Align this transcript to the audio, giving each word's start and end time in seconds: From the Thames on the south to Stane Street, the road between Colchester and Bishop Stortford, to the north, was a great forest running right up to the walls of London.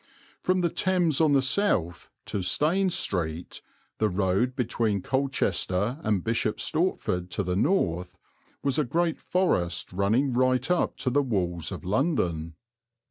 From 0.41 0.61
the 0.61 0.71
Thames 0.71 1.21
on 1.21 1.33
the 1.33 1.43
south 1.43 2.09
to 2.25 2.41
Stane 2.41 2.89
Street, 2.89 3.61
the 3.99 4.09
road 4.09 4.55
between 4.55 5.03
Colchester 5.03 5.99
and 6.01 6.23
Bishop 6.23 6.57
Stortford, 6.57 7.29
to 7.29 7.43
the 7.43 7.55
north, 7.55 8.17
was 8.63 8.79
a 8.79 8.83
great 8.83 9.19
forest 9.19 9.93
running 9.93 10.33
right 10.33 10.71
up 10.71 10.97
to 10.97 11.11
the 11.11 11.21
walls 11.21 11.71
of 11.71 11.85
London. 11.85 12.55